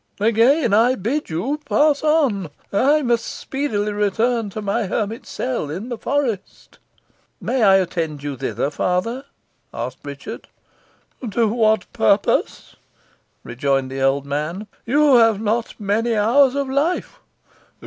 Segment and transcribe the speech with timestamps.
[0.19, 2.49] Again, I bid you pass on.
[2.73, 6.79] I must speedily return to my hermit cell in the forest."
[7.39, 9.25] "May I attend you thither, father?"
[9.71, 10.47] asked Richard.
[11.29, 12.75] "To what purpose?"
[13.43, 14.65] rejoined the old man.
[14.87, 17.19] "You have not many hours of life.